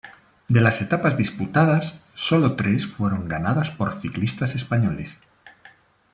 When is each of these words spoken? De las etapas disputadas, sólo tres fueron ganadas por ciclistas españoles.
De 0.47 0.61
las 0.61 0.81
etapas 0.81 1.15
disputadas, 1.15 1.93
sólo 2.15 2.55
tres 2.55 2.87
fueron 2.87 3.29
ganadas 3.29 3.69
por 3.69 4.01
ciclistas 4.01 4.55
españoles. 4.55 5.19